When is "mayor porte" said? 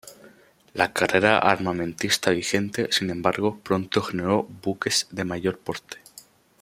5.25-5.97